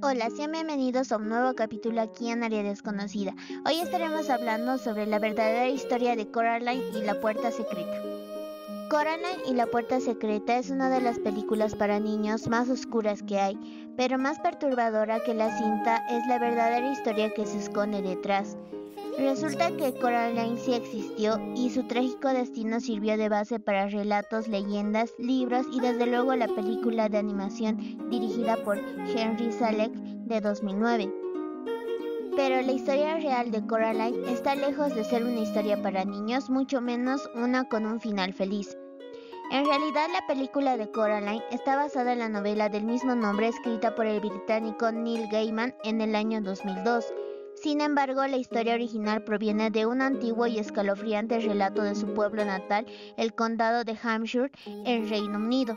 [0.00, 3.34] Hola, sean bienvenidos a un nuevo capítulo aquí en Área Desconocida.
[3.66, 8.27] Hoy estaremos hablando sobre la verdadera historia de Coraline y la Puerta Secreta.
[8.90, 13.38] Coraline y la Puerta Secreta es una de las películas para niños más oscuras que
[13.38, 13.58] hay,
[13.98, 18.56] pero más perturbadora que la cinta es la verdadera historia que se esconde detrás.
[19.18, 25.12] Resulta que Coraline sí existió y su trágico destino sirvió de base para relatos, leyendas,
[25.18, 27.76] libros y desde luego la película de animación
[28.08, 31.27] dirigida por Henry Selick de 2009.
[32.38, 36.80] Pero la historia real de Coraline está lejos de ser una historia para niños, mucho
[36.80, 38.78] menos una con un final feliz.
[39.50, 43.96] En realidad la película de Coraline está basada en la novela del mismo nombre escrita
[43.96, 47.12] por el británico Neil Gaiman en el año 2002
[47.60, 52.44] sin embargo, la historia original proviene de un antiguo y escalofriante relato de su pueblo
[52.44, 52.86] natal,
[53.16, 54.52] el condado de Hampshire,
[54.84, 55.76] en Reino Unido.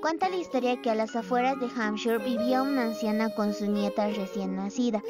[0.00, 4.08] Cuenta la historia que a las afueras de Hampshire vivía una anciana con su nieta
[4.08, 5.02] recién nacida.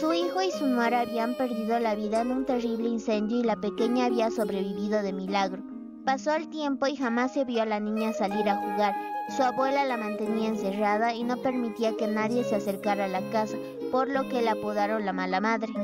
[0.00, 3.56] Su hijo y su nuera habían perdido la vida en un terrible incendio y la
[3.56, 5.62] pequeña había sobrevivido de milagro.
[6.06, 8.94] Pasó el tiempo y jamás se vio a la niña salir a jugar.
[9.36, 13.58] Su abuela la mantenía encerrada y no permitía que nadie se acercara a la casa,
[13.92, 15.74] por lo que la apodaron la mala madre.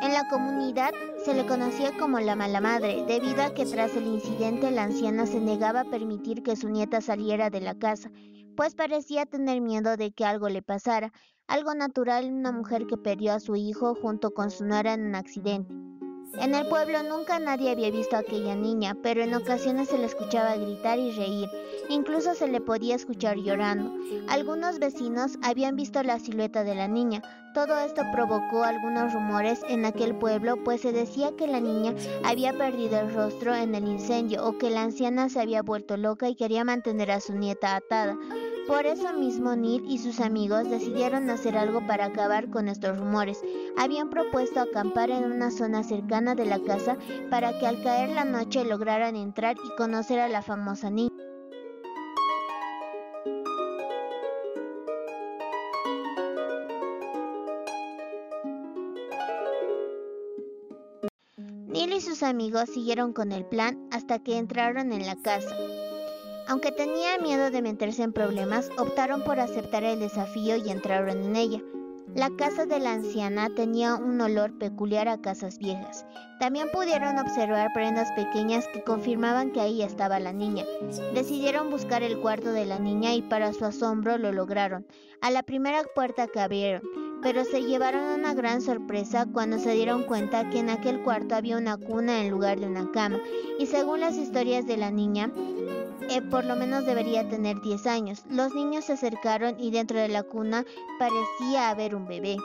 [0.00, 0.92] En la comunidad
[1.24, 5.26] se le conocía como la mala madre, debido a que tras el incidente la anciana
[5.26, 8.10] se negaba a permitir que su nieta saliera de la casa,
[8.56, 11.12] pues parecía tener miedo de que algo le pasara,
[11.48, 15.04] algo natural en una mujer que perdió a su hijo junto con su nuera en
[15.04, 15.74] un accidente.
[16.34, 20.06] En el pueblo nunca nadie había visto a aquella niña, pero en ocasiones se le
[20.06, 21.48] escuchaba gritar y reír,
[21.88, 23.92] incluso se le podía escuchar llorando.
[24.28, 27.22] Algunos vecinos habían visto la silueta de la niña.
[27.54, 32.52] Todo esto provocó algunos rumores en aquel pueblo, pues se decía que la niña había
[32.52, 36.36] perdido el rostro en el incendio o que la anciana se había vuelto loca y
[36.36, 38.16] quería mantener a su nieta atada.
[38.68, 43.40] Por eso mismo Neil y sus amigos decidieron hacer algo para acabar con estos rumores.
[43.78, 46.98] Habían propuesto acampar en una zona cercana de la casa
[47.30, 51.08] para que al caer la noche lograran entrar y conocer a la famosa niña.
[61.66, 65.56] Neil y sus amigos siguieron con el plan hasta que entraron en la casa.
[66.48, 71.36] Aunque tenía miedo de meterse en problemas, optaron por aceptar el desafío y entraron en
[71.36, 71.60] ella.
[72.14, 76.06] La casa de la anciana tenía un olor peculiar a casas viejas.
[76.40, 80.64] También pudieron observar prendas pequeñas que confirmaban que ahí estaba la niña.
[81.12, 84.86] Decidieron buscar el cuarto de la niña y para su asombro lo lograron.
[85.20, 86.82] A la primera puerta que abrieron,
[87.22, 91.58] pero se llevaron una gran sorpresa cuando se dieron cuenta que en aquel cuarto había
[91.58, 93.20] una cuna en lugar de una cama.
[93.58, 95.30] Y según las historias de la niña,
[96.08, 98.22] eh, por lo menos debería tener 10 años.
[98.30, 100.64] Los niños se acercaron y dentro de la cuna
[100.98, 102.36] parecía haber un bebé.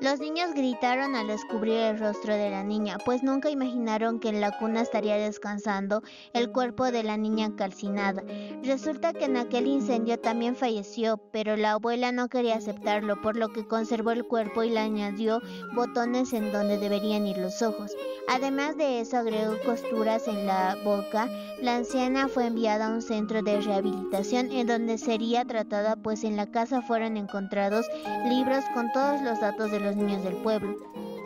[0.00, 4.40] Los niños gritaron al descubrir el rostro de la niña, pues nunca imaginaron que en
[4.40, 6.04] la cuna estaría descansando
[6.34, 8.22] el cuerpo de la niña calcinada.
[8.62, 13.48] Resulta que en aquel incendio también falleció, pero la abuela no quería aceptarlo, por lo
[13.48, 15.40] que conservó el cuerpo y le añadió
[15.74, 17.90] botones en donde deberían ir los ojos.
[18.28, 21.28] Además de eso, agregó costuras en la boca.
[21.60, 26.36] La anciana fue enviada a un centro de rehabilitación en donde sería tratada, pues en
[26.36, 27.86] la casa fueron encontrados
[28.28, 30.76] libros con todos los datos de los niños del pueblo.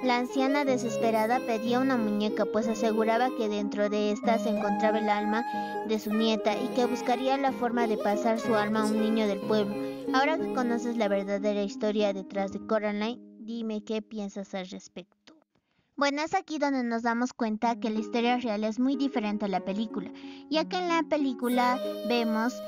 [0.03, 5.09] La anciana desesperada pedía una muñeca, pues aseguraba que dentro de ésta se encontraba el
[5.09, 5.45] alma
[5.87, 9.29] de su nieta y que buscaría la forma de pasar su alma a un niño
[9.29, 9.75] del pueblo.
[10.13, 15.35] Ahora que conoces la verdadera historia detrás de Coraline, dime qué piensas al respecto.
[15.95, 19.49] Bueno, es aquí donde nos damos cuenta que la historia real es muy diferente a
[19.49, 20.11] la película,
[20.51, 21.79] ya que en la película
[22.09, 22.61] vemos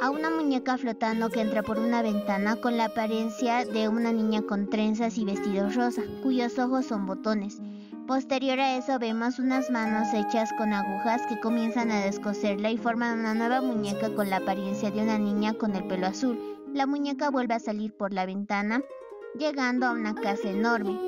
[0.00, 4.42] a una muñeca flotando que entra por una ventana con la apariencia de una niña
[4.42, 7.60] con trenzas y vestido rosa, cuyos ojos son botones.
[8.06, 13.20] Posterior a eso vemos unas manos hechas con agujas que comienzan a descoserla y forman
[13.20, 16.38] una nueva muñeca con la apariencia de una niña con el pelo azul.
[16.72, 18.82] La muñeca vuelve a salir por la ventana,
[19.38, 20.98] llegando a una casa enorme.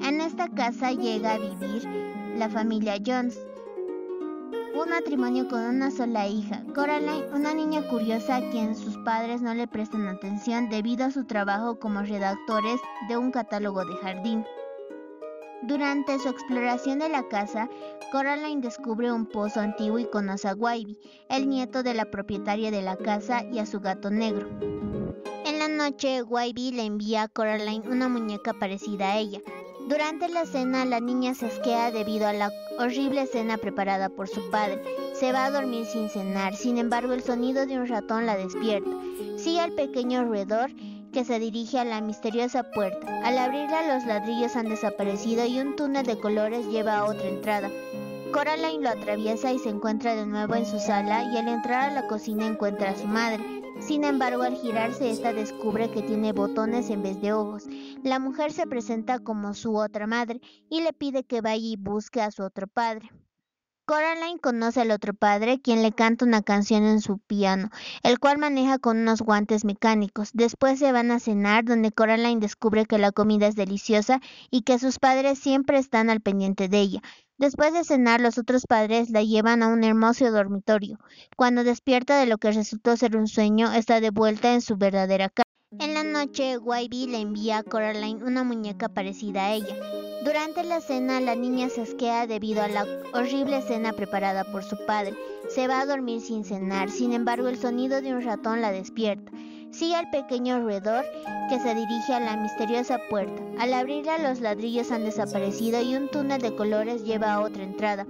[0.00, 1.86] En esta casa llega a vivir
[2.36, 3.38] la familia Jones,
[4.82, 9.52] un matrimonio con una sola hija, Coraline, una niña curiosa a quien sus padres no
[9.52, 14.44] le prestan atención debido a su trabajo como redactores de un catálogo de jardín.
[15.62, 17.68] Durante su exploración de la casa,
[18.12, 22.82] Coraline descubre un pozo antiguo y conoce a Wybie, el nieto de la propietaria de
[22.82, 24.48] la casa, y a su gato negro.
[25.44, 29.40] En la noche, Wybie le envía a Coraline una muñeca parecida a ella,
[29.86, 34.50] durante la cena, la niña se asquea debido a la horrible cena preparada por su
[34.50, 34.82] padre.
[35.14, 38.90] Se va a dormir sin cenar, sin embargo el sonido de un ratón la despierta.
[39.36, 40.70] Sigue al pequeño roedor
[41.12, 43.06] que se dirige a la misteriosa puerta.
[43.24, 47.70] Al abrirla los ladrillos han desaparecido y un túnel de colores lleva a otra entrada.
[48.32, 51.94] Coraline lo atraviesa y se encuentra de nuevo en su sala y al entrar a
[51.94, 53.42] la cocina encuentra a su madre.
[53.88, 57.64] Sin embargo, al girarse, esta descubre que tiene botones en vez de ojos.
[58.02, 62.20] La mujer se presenta como su otra madre y le pide que vaya y busque
[62.20, 63.10] a su otro padre.
[63.86, 67.70] Coraline conoce al otro padre, quien le canta una canción en su piano,
[68.02, 70.32] el cual maneja con unos guantes mecánicos.
[70.34, 74.20] Después se van a cenar, donde Coraline descubre que la comida es deliciosa
[74.50, 77.02] y que sus padres siempre están al pendiente de ella.
[77.38, 80.98] Después de cenar, los otros padres la llevan a un hermoso dormitorio.
[81.36, 85.28] Cuando despierta de lo que resultó ser un sueño, está de vuelta en su verdadera
[85.28, 85.44] casa.
[85.78, 89.76] En la noche, Wybie le envía a Coraline una muñeca parecida a ella.
[90.24, 94.76] Durante la cena, la niña se asquea debido a la horrible cena preparada por su
[94.84, 95.14] padre.
[95.48, 99.30] Se va a dormir sin cenar, sin embargo, el sonido de un ratón la despierta.
[99.70, 101.04] Sigue al pequeño roedor
[101.48, 103.42] que se dirige a la misteriosa puerta.
[103.58, 108.06] Al abrirla los ladrillos han desaparecido y un túnel de colores lleva a otra entrada.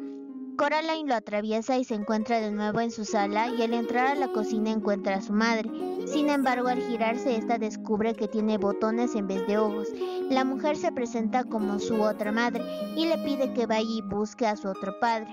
[0.57, 4.15] Coraline lo atraviesa y se encuentra de nuevo en su sala y al entrar a
[4.17, 5.71] la cocina encuentra a su madre.
[6.07, 9.89] Sin embargo, al girarse esta descubre que tiene botones en vez de ojos.
[10.31, 12.65] La mujer se presenta como su otra madre
[12.97, 15.33] y le pide que vaya y busque a su otro padre.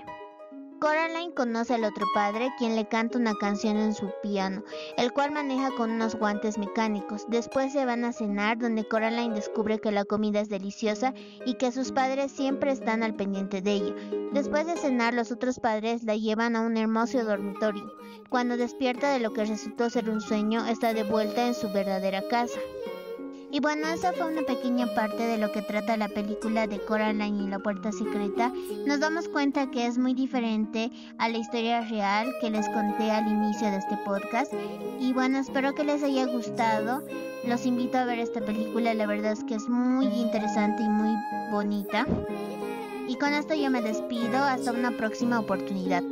[0.86, 4.62] Coraline conoce al otro padre, quien le canta una canción en su piano,
[4.96, 7.26] el cual maneja con unos guantes mecánicos.
[7.26, 11.12] Después se van a cenar, donde Coraline descubre que la comida es deliciosa
[11.44, 13.94] y que sus padres siempre están al pendiente de ella.
[14.30, 17.92] Después de cenar, los otros padres la llevan a un hermoso dormitorio.
[18.28, 22.28] Cuando despierta de lo que resultó ser un sueño, está de vuelta en su verdadera
[22.28, 22.60] casa.
[23.50, 27.44] Y bueno, esa fue una pequeña parte de lo que trata la película de Coraline
[27.44, 28.52] y la puerta secreta.
[28.86, 33.28] Nos damos cuenta que es muy diferente a la historia real que les conté al
[33.28, 34.52] inicio de este podcast.
[35.00, 37.02] Y bueno, espero que les haya gustado.
[37.46, 41.14] Los invito a ver esta película, la verdad es que es muy interesante y muy
[41.50, 42.06] bonita.
[43.08, 46.02] Y con esto yo me despido, hasta una próxima oportunidad.